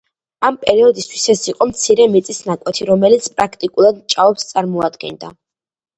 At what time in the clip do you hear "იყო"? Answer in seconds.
1.51-1.67